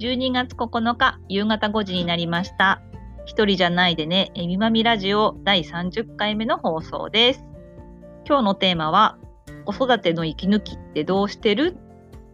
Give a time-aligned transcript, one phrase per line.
[0.00, 2.80] 12月9日夕方5時になりました。
[3.26, 7.44] 一人じゃないでね、えみまみラジオ第30回目の放送です。
[8.26, 9.18] 今日のテーマは、
[9.66, 11.76] 子育ての息抜きってどうしてる？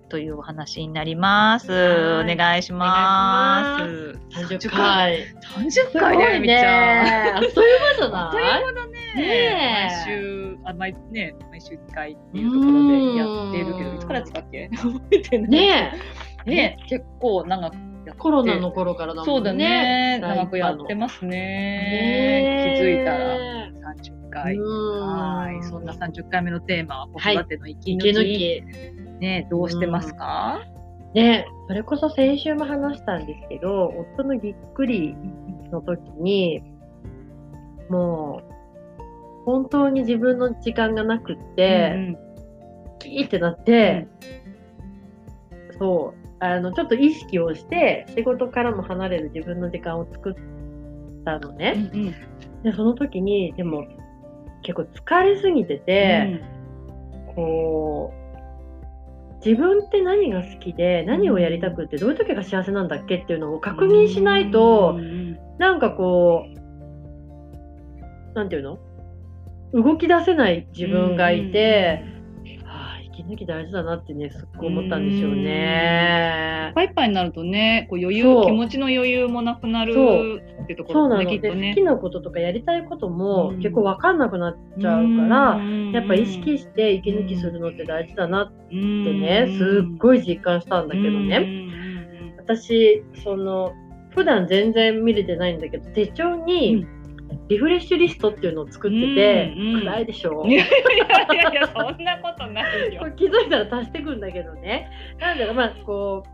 [0.09, 1.73] というお話になります。
[1.73, 1.75] お
[2.19, 4.17] はい願いしまおす。
[4.47, 5.25] 30回。
[5.57, 6.63] 30すご回だよ、いみっちゃん。
[7.05, 7.33] ね。
[7.35, 8.93] あっという間じゃあっというない間だね。
[9.17, 14.71] ねえ毎週、あ、毎、ね、毎週1回っていうところでやってるけど、うんいつからやってたっけ？
[14.77, 15.51] 覚えてない。
[15.51, 15.93] ね
[16.47, 19.33] ね結構長くやってコロナの頃からだもんね。
[19.33, 20.19] そうだね。
[20.21, 21.31] 長くやってますね。
[21.31, 23.73] ね気づいたらね
[24.03, 24.55] 30回。
[24.57, 25.63] うんはい。
[25.65, 28.39] そんな30回目のテーマは子育ての息抜き。
[28.39, 28.63] き。
[29.21, 30.61] ね、どうしてますか？
[31.15, 35.17] ね、それこそ先週も話したんですけど、夫のぎっくり
[35.73, 36.63] の時に、
[37.89, 42.19] もう、本当に自分の時間がなくって、うん
[42.99, 44.07] キーってなって、
[45.79, 50.35] そう、あの、ちょっと意識をして、仕事からも離れる自分の時間を作っ
[51.25, 51.91] たのうんね。
[51.93, 52.15] うん。
[52.63, 53.87] で、その時に、でも、
[54.63, 56.43] 結構疲れすぎてて、
[57.35, 58.27] こう、
[59.47, 68.79] 自分って何が好きで、何をやりたくって、どういう時が幸せなんだっけっていうのを確認しないとうん、うんなんかこう、なんていうの？
[69.73, 72.16] 動き出せない自分がいて、はあ、
[73.27, 76.73] 息抜き大事だなってね、すっごい思ったんですよいっね。
[76.75, 81.25] ぱいいっぱいになるとね、こう余裕気持ちの余裕もなくなるってとこそうなの。
[81.25, 81.71] で、ろもね、きっとね。
[81.71, 81.83] 好き。
[81.83, 83.57] なこととかやりたいこともうん。
[83.59, 85.93] 結構わかんなくなっちゃうから、うん。
[85.93, 91.67] やっぱ意識して息抜きするのって大事だなってってね、すっごい実感したんだけどね。
[92.39, 93.73] 私その
[94.11, 96.87] 普段全然見れてないんだけど手帳に
[97.49, 100.69] リフレッシュリストっていうのを作ってて、うんうん暗いでしょ、いやい
[101.37, 103.11] やいやそんなことないよ。
[103.17, 104.91] 気づいたら足していくんだけどね。
[105.19, 106.25] なんだろうまあこ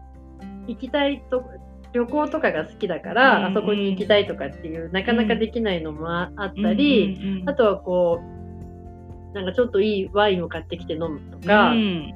[0.41, 1.45] う行きたいと
[1.93, 8.43] 旅行とかが好きだから、うんうんあそこに行きたいとかっていうなかなかできないのもああったり、うんうんうんあとはこう
[9.35, 12.15] なんかちょっといいワインを買ってきて飲むとか、うん。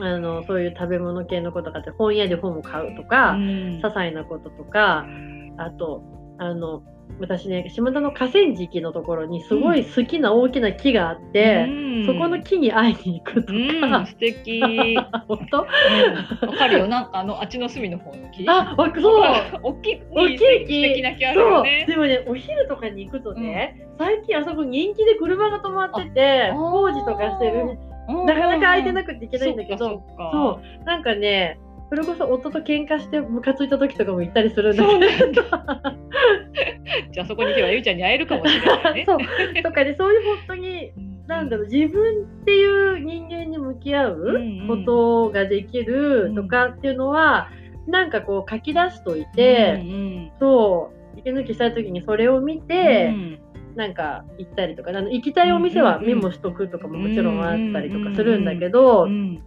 [0.00, 3.40] あのそういう食べ物系のことがあって本屋で本を買うとか、うん。
[3.40, 5.06] 些細なこととか、
[5.56, 6.02] あと、
[6.38, 6.82] あの、
[7.20, 12.06] 私ね、島田の河川敷のところにすごい好きな大きな木があって、うん。
[12.06, 14.60] そこの木に会いに行くとうん、か、素敵。
[14.62, 14.94] うん。
[15.26, 15.66] 本当わ
[16.56, 16.86] かるよ。
[16.86, 18.44] なんかあのあっちの隅の方の木？
[18.48, 20.44] あ、わそう大きい大きい木。
[20.66, 21.84] 素敵な木あるよね。
[21.88, 27.78] でもね、お昼とかに行くとね、最近あそこ人気で車が止まってて、工事とかしてる、
[28.26, 35.42] なかなか空いてなくて行けないんだけど、そう、なんかね、それこそ夫と喧嘩してムカついた時とかも行ったりするんだけど、
[37.12, 39.04] じゃあそこに行けばゆうちゃんに会えるかもしれないね。
[39.06, 39.18] そう。
[39.62, 40.92] とかで、そういう本当に
[41.26, 47.48] なんだろう自分っていう人間に向き合うことができるとかっていうのは、
[47.86, 53.38] なんかこう書き出しといて、うんそう息抜きしたい時にそれを見うて、ん。
[53.76, 59.40] なんか行ったりとかあの行きたいお店はうんメモしとくとかももちろんあったりとかするんだけど、うん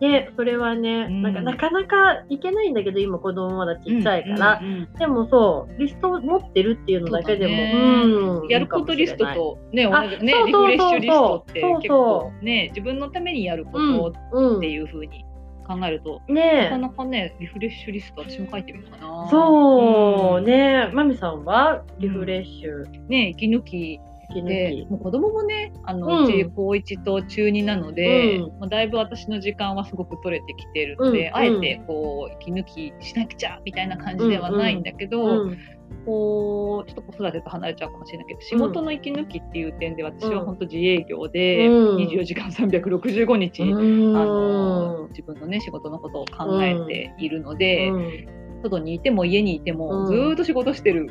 [0.00, 1.22] でそれはね、うん。
[1.22, 8.02] なんかなかなか行けないんだけど今子供まだちっちゃいから、うんうんでもそうリストを持ってるっていうのだけでもね。
[8.04, 8.48] うん。
[8.48, 15.24] やることリストとねあ同じねリフレッシュリストって結構ね自分のためにやることうんうんっていう風に
[15.66, 16.42] 考えると、ね。
[16.42, 19.28] えなかなかねリフレッシュリスト私も書いてみようかな。
[19.30, 20.44] そう、ん。
[20.44, 20.90] ね。
[20.92, 24.00] マミさんはリフレッシュ、ね息抜き
[24.34, 24.86] でき。
[24.90, 26.24] もう子供もねあの、うん。
[26.24, 28.58] うち高1と中2なので、うん。
[28.60, 35.58] まあ、だいぶ私の時間はすごく取れてきてるので、うんあえてこう息抜きしなくちゃみたいな感じではないんだけど、うん。
[36.04, 41.96] こうちょっと子育てと離れちゃうかもしれないけど仕事の息抜きっていう点で私は本当自営業で、うん。
[41.96, 51.10] 24時間365日、うんあの自分のね仕事のことを考えているので、うん外にいても家にいても、うんずーっと仕事してる。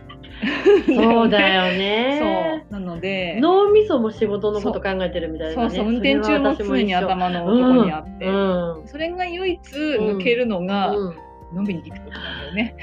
[0.88, 2.62] そうだよね。
[2.70, 5.70] そうなので脳みそも仕事のこと考えてるみたいなね。
[5.70, 8.88] そうそう運転中も常に頭のとこにあって、うん。
[8.88, 11.16] それが唯一抜けるのが、うん
[11.56, 12.76] 飲みに行くことなんだよね。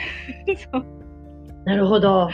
[1.65, 2.13] なるほど。
[2.13, 2.31] わ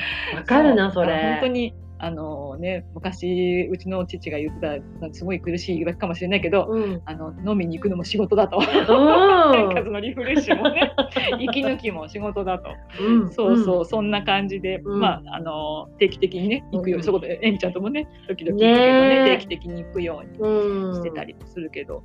[0.47, 1.39] かるな、それ。
[1.41, 7.03] 本当にあのね昔うちの父が言ってたすごい苦しい言い訳かもしれないけど、うん。
[7.05, 8.59] あの飲みに行くのも仕事だと。
[8.59, 10.93] うなんかんそのリフレッシュもね
[11.41, 13.31] 息抜きも仕事だと、うん。
[13.31, 20.95] そうそう、そんな感じで、うんまああの定期的にね行くよううんに、そこでえみちゃんともね時々行くけどねねえ定期的に行くようにうん。
[20.95, 22.03] してたりもするけど、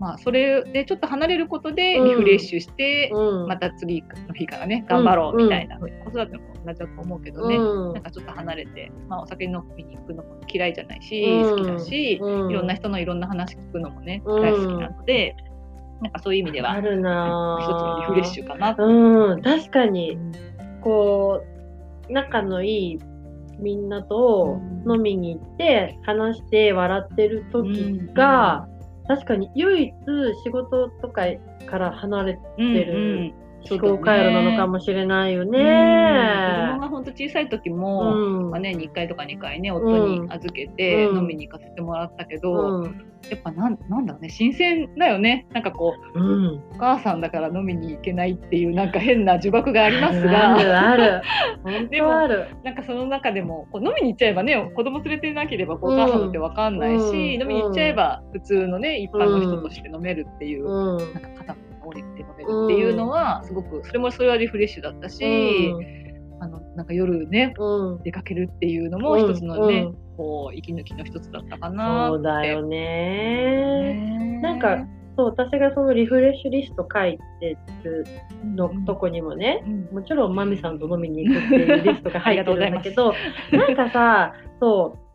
[0.00, 3.48] まあそれでちょっと離れることでうんリフレッシュして、うん。
[3.48, 7.92] また次の日からね頑張ろうみたいな、子育ても同じだと思うけどね、うん。
[7.94, 11.50] なんかちょっと離れて、まあ、お酒飲みに行くのも嫌いじゃないし、うん。
[11.50, 12.50] 好きだし、うん。
[12.50, 14.42] いろんな人のいろんな話聞くのもね、うん。
[14.42, 15.36] 大好きなので
[16.00, 18.86] なんかそういう意味ではあるな一つのリフレッシュかなと。
[18.86, 20.16] うん、確かに、
[20.80, 21.42] こ
[22.08, 22.98] う、仲のいい
[23.58, 24.92] みんなとうん。
[24.94, 28.68] 飲みに行って、話して笑ってる時が、
[29.08, 29.92] 確かに唯一
[30.44, 31.22] 仕事とか
[31.66, 35.50] から離れてうんるうん思考回路なのかもしれないようん。
[35.50, 36.80] ね子供。
[36.80, 38.50] が本当小さい時も、うん。
[38.50, 41.18] まあ、年に1回とか2回ね夫に預けてうん。
[41.18, 46.62] 飲みに行かせてもらったけど、うんやっぱなんなんだろうね新鮮だよねなんかこううん。
[46.74, 51.22] お母さんだから飲みに行けないっていうなんか変な呪縛がありますあるがある。
[51.62, 52.08] 本でも。
[52.64, 60.98] なんかその中でもこう飲みに行っちゃえばね子供連れてなければお母さんだって分かんないし、うん飲みに行っちゃえば普通のね一般の人として飲めるっていう、うん。
[60.98, 65.80] なんか肩も降りて飲めるっていうのはすごくそれもそれはリフレッシュだったし、あの
[66.78, 67.92] なんか夜ねうん。
[67.94, 72.08] うん出かけるっていうのも一つのね、うんこう息抜きの一つだったかな。
[72.08, 73.94] そうだよね。
[73.94, 74.78] ねなんか
[75.16, 78.04] そう、私がそのリフレッシュリスト書いてる
[78.44, 83.14] のとこにもね、うんもちろんマミさんと飲みに行くっていうリストが入ってるんだけど、
[83.52, 85.07] なんかさ、そう、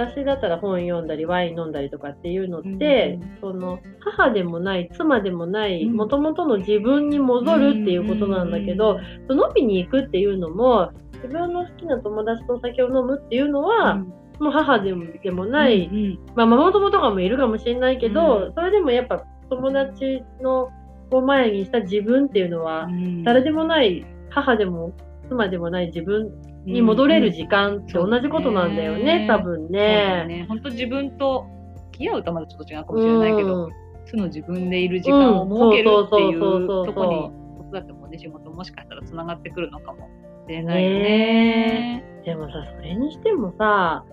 [0.00, 5.96] 私だったら本読んだりワイン飲んだりとかっていうのって、その母でもない妻でもないうん。
[5.96, 8.98] もともとの自分に戻るっていうことなんだけど、
[9.28, 13.96] その飲みに行くっていうのも自分の好きな友達とお酒を飲むっていうのは、
[14.38, 16.18] もう母でもでもない、うんうん。
[16.34, 18.54] まあ、ママ友とかもいるかもしれないけど、うん。
[18.54, 20.70] それでもやっぱ友達の
[21.10, 22.88] を前にした自分っていうのは、
[23.24, 24.92] 誰でもない母でも
[25.30, 26.30] 妻でもない自分
[26.66, 30.26] に戻れる時間って同じことなんだよね、うん多分ね。
[30.26, 30.46] ね。
[30.48, 31.46] 本当自分と
[31.92, 33.72] 付き合うとまだちょっと違うかもしれないけど、うん。
[34.06, 36.40] その自分でいる時間を設けるっていう
[36.84, 37.30] とこに
[37.70, 40.08] 子育てもね仕事もしかしたらつながってくるのかも
[40.46, 42.04] しれないよね。
[42.24, 44.04] でもさ、それにしてもさ、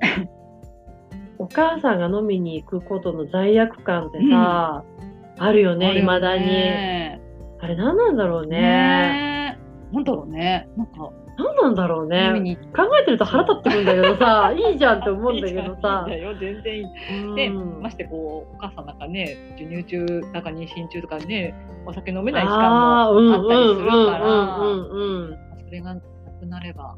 [1.38, 4.84] お母さんが飲みに行くことの罪悪感ってさ、
[5.38, 6.46] あるよね、いまだに。
[6.46, 7.20] ね
[7.62, 8.58] あれ何なんだろうね。
[8.58, 9.31] ね
[9.92, 10.68] なんだろうね。
[10.76, 12.56] なんか何なんだろうね。
[12.74, 16.22] 考えてると腹立ってくるんだけどさ、 いいじゃんって思うんだけどさいい。
[16.22, 16.84] よ全然いい。
[17.24, 21.54] うんで、ましてこうお母さんなんかね授乳中だか妊娠中とかね
[21.86, 26.00] お酒飲めない期間もあったりするかうんらそれがな
[26.40, 26.96] くなれば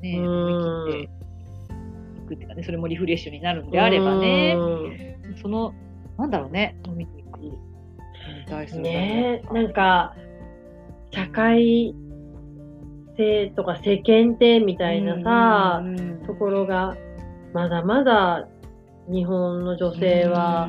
[0.00, 5.72] ねうん思い切っていくっていうかねそれもリフレッシュになるんであればねうんその
[6.18, 7.52] なんだろうね飲みに行くに
[8.48, 10.14] 対するねえなんか
[11.12, 11.94] 社会
[13.16, 16.26] 性とか世間体みたいなさ、うんうんうん。
[16.26, 16.96] ところが
[17.52, 18.48] まだまだ
[19.08, 20.68] 日本の女性は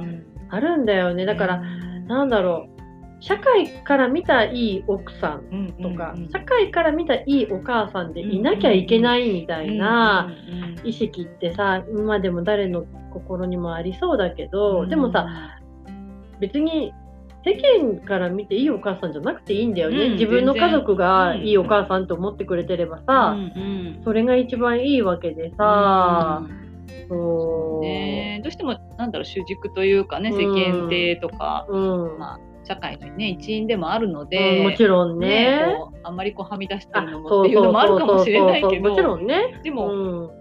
[0.50, 1.26] あるんだよね。
[1.26, 1.62] だから、
[2.08, 2.76] なんだろう。
[3.22, 10.30] 社会から見たいい奥さんとか、社会から見たいいお母さんでいなきゃいけないみたいな
[10.84, 12.84] 意識ってさ今でも誰の
[13.14, 15.58] 心にもありそうだけど、でもさ
[16.40, 16.94] 別に
[17.46, 24.02] 世間から見ていいお母さんじゃなくていいんだよね、うん自分の家族がいいお母さんと思ってくれてればうさ、んうん。
[24.04, 26.66] それが一番いいわけでさ、うん
[27.08, 27.86] そう。
[27.86, 32.18] ねどうしてもなんだろう主軸というかね世間体とか、うん。
[32.18, 35.76] まあ、社会の、ね、一員でもあるのうで、んもちろんね。
[35.78, 38.90] こうあんまりこうはみ出してるのもっていうのもあるかもしれないけど。
[38.90, 39.60] もちろんね。
[39.64, 40.32] でも、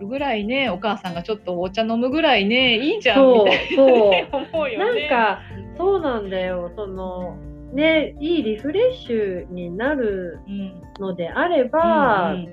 [0.00, 4.10] うん、ぐらいねお母さんがちょっとお茶飲むぐらいねいいじゃんみたいそう。
[4.10, 5.08] な 思うよね。
[5.08, 5.40] なんか、
[5.76, 6.70] そうなんだよ。
[6.76, 7.36] その、
[7.72, 12.48] ね、いいリフレッシュになるうん、のであれば、うん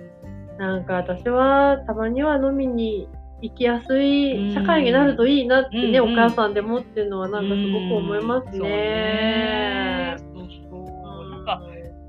[0.58, 3.08] なんか私はたまには飲みに
[3.42, 4.00] 行きやすうん
[4.52, 8.70] い社会になるといいなってね、うんお母さんでもっていうのはなんかすごく思いますそうね。
[8.70, 10.18] ね。
[10.20, 10.78] そうそ
[11.26, 11.30] う。
[11.32, 11.62] なんか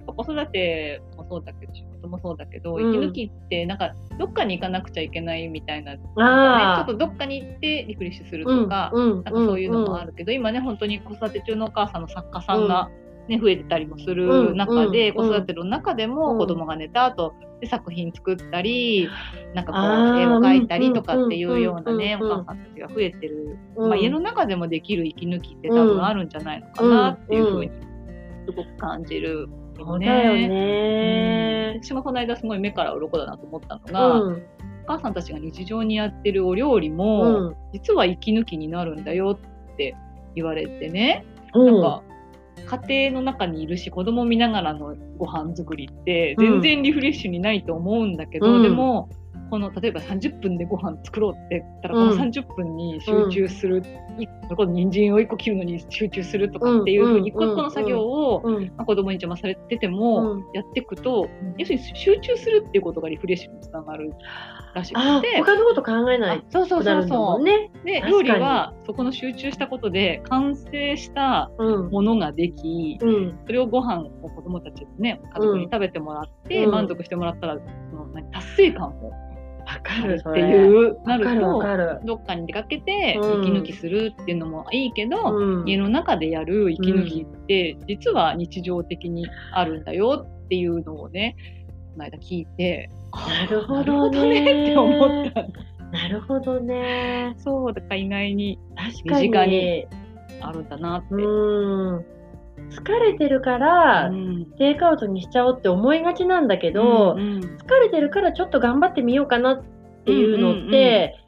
[0.06, 1.72] 子育てもそうだけど
[2.08, 2.90] もそうだけど、うん。
[2.90, 9.24] 息抜きってなんかどっかに行かなくちゃいけないみたいな、ね、ちょあっとどっかに行ってリフレッシュするうんとか、うん。
[9.24, 12.90] なんかそういうのもあるけど、今ね本当に子育て中のお母さんの作家さんが
[13.28, 19.08] ね、増えてたりもする中で、子育ての中でうんも子供が寝た後で作品作ったり
[19.54, 23.88] なんかこう絵を描いたりとかっていうようなね、お母さんたちが増えてる、うん。
[23.90, 27.70] まあ、家の中でもできる息抜きって多分あるんじゃないのかなっていうふうに
[28.46, 29.48] すごく感じる
[29.80, 30.06] よね。
[30.06, 31.80] そうだようんね。
[31.82, 34.42] 私もこの間すごい目から鱗だなと思ったのうが、ん。
[34.84, 37.56] お母さんたちが日常にやってるお料理も、うん。
[37.72, 39.38] 実は息抜きになるんだよ
[39.72, 39.94] って
[40.34, 41.24] 言われてね、
[41.54, 42.02] うんなんか
[42.86, 49.08] 家庭の中にいるし子供見ながらのご飯作りってうん全然リフレッシュにないと思うんだけど、うんでも
[49.52, 53.82] この例えば30分でご飯作ろうって言ったら、うんこの30分に集中する、
[54.18, 58.72] いこの人参を1個切るのに集中するとかっていうふうに一うん個一個の作業を、うん。
[58.78, 61.28] まあ子供に邪魔されてても、うんやっていくと、
[61.58, 64.14] 要するに集中するっていうことがリフレッシュにつながる
[64.74, 65.36] らしあくて。
[65.42, 67.70] 他のこと考えないあそうそうそうそるんだもんね。
[67.82, 67.86] う。
[67.86, 71.90] で、料理はそこの集中したことで完成したうん。
[71.90, 73.38] ものができ、うん。
[73.44, 77.58] それをご飯を子供たちにね、家族に食べてもらって、うん満足してもらったら、
[77.90, 79.16] その何達成感もわ
[79.80, 80.40] かあるる、って。
[80.40, 82.06] いう、なると。
[82.06, 91.36] どっかに出かけてうん息抜きするっていうのもいいけど、うん家の中でやる息抜きって、実は日常的にあるんだよっていうのをね、
[91.92, 94.62] この間聞いて、なるほどねね。
[94.64, 95.46] って思った。
[95.92, 97.34] なるほどね。
[97.36, 99.28] そう、だから意外に確かに。
[99.28, 99.86] 身近に
[100.40, 101.14] あるんだなって。
[102.58, 102.68] うん。
[102.68, 104.46] 疲れてるから、うん。
[104.58, 107.40] テイクアウトにしちゃおうって思いがちなんだけど、うんうん。
[107.40, 109.64] 疲れてるからちょっと頑張ってみようかなっ
[110.04, 111.18] ていうのって、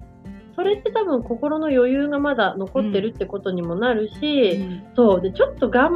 [0.57, 4.61] それって多分心の余裕がまだ残ってるってことにもなるし、
[4.95, 5.21] そう。
[5.21, 5.93] でちょっとがん、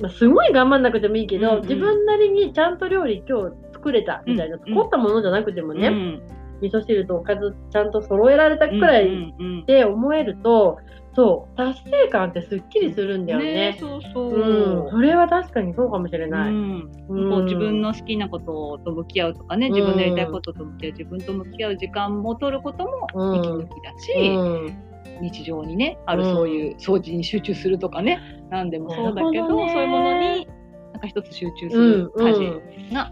[0.00, 1.62] まあ、すごい頑張んなくてもいいけど、うんうん。
[1.62, 4.74] 自分なりにちゃんと料理今日作れたみたいな、うんうん。
[4.74, 6.22] 凝ったものじゃなくてもね、うん
[6.60, 9.62] 味噌汁とおかずちゃんと揃えられたくらいうんうんうん。
[9.62, 10.78] って思えると、
[11.14, 13.52] そう達成感ってすっきりするんだよね。
[13.72, 14.34] ねそうそう。
[14.34, 16.52] うん、それは確かにそうかもしれうない。
[16.52, 16.88] ん。
[17.08, 17.30] うん。
[17.30, 23.38] こう自分の好きなことと向き合うとかね、自分のやりたいことと向き合う、自分と向き合う時間も取ることもうん。
[23.38, 24.90] 息抜きだし、うん。
[25.20, 30.46] 日常にね、あるうんそういう掃除に集中するとかね、なんでもそうだけど、そういうものに
[30.92, 33.10] なんか一つ集中すうんる家事が、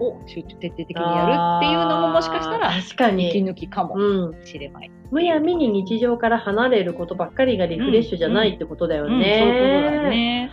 [0.00, 4.90] を集中徹底的にやるっていうのももしかしたら確か息に、抜きかもうん、しれない。
[5.10, 10.10] むやみに日常から離れることばっかりがリフレッシュじゃないってことだようん、そういうことだね。
[10.10, 10.50] ね。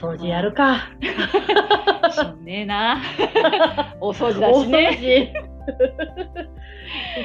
[0.00, 0.90] 掃除やるか。
[2.10, 3.02] しんねえな。
[4.00, 5.32] お掃除おだし掃ね。
[5.44, 5.58] 除。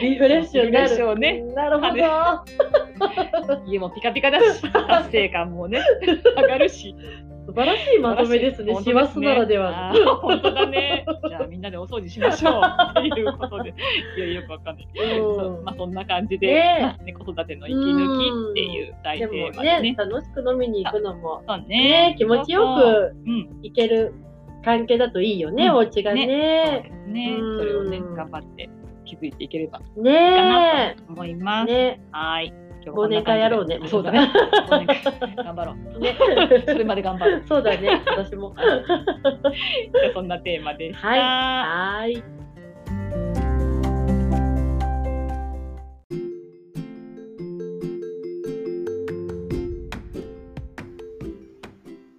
[0.01, 1.19] リフレッシュになる。
[1.19, 3.63] ねなるほど。
[3.65, 5.79] 家もピカピカだし、達成感もね、
[6.35, 6.95] 上がるし。
[7.45, 8.73] 素晴らしいまとめですね。
[8.83, 11.05] 師走ならでは本当だね。
[11.27, 12.61] じゃあみんなでお掃除しましょう。
[12.99, 13.73] っていうことで。
[14.17, 14.87] いや、よくわかんない。
[14.95, 19.81] そうまあそんな感じで、ねね、子育ての息抜きっていう大テーマでね。
[19.81, 23.61] ね、楽しく飲みに行くのも、ねね、気持ちよくうん。
[23.61, 24.13] 行ける
[24.63, 26.27] 関係だといいよね、うんお家がね。
[26.27, 27.37] ですね。
[27.39, 28.69] うんそれをね、頑張って
[29.05, 31.67] 気づいていければいいかねなと思います。
[31.67, 32.53] ねはい。
[32.91, 34.31] 忘年会やろうねそうだね。
[35.37, 35.99] 頑張ろう。
[35.99, 36.17] ね。
[36.67, 37.43] それまで頑張る。
[37.47, 38.53] そうだね、私も。
[38.59, 41.07] じゃあそんなテーマでした。
[41.07, 41.19] はい。
[41.19, 42.23] はーい。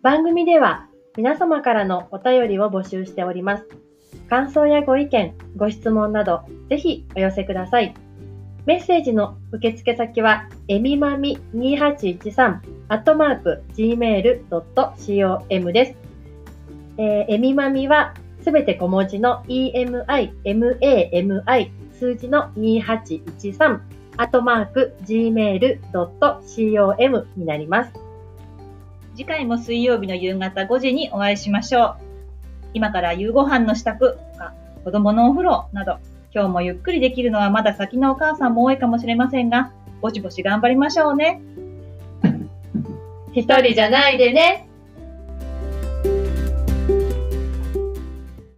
[0.02, 3.66] 番組では皆様からのお便りを募集しております。
[4.28, 7.94] 感想やご意見、ご質問など、ぜひお寄せください。
[8.66, 15.94] メッセージの受付先は、えみまみ2813、アットマーク、gmail.com です。
[16.96, 23.80] えーえみまみはすべて小文字の emi, mami, 数字の2813、
[24.16, 25.76] アットマーク、gmail.com
[27.36, 27.92] になります。
[29.14, 31.96] 次回も水曜日の夕方5時にお会いしましょう。
[32.72, 35.98] 今から夕ご飯の支度とか、子供のお風呂など、
[36.34, 39.70] 今日もゆっくりできるのはまだ先のお母さんも多いかもしれませんが、
[40.04, 41.40] ぼちぼち頑張りましょうね。
[43.32, 44.68] 一人じゃないでね。